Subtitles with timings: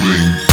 [0.00, 0.49] Ring.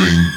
[0.00, 0.29] living.